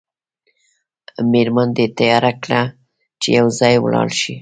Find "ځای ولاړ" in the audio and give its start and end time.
3.59-4.09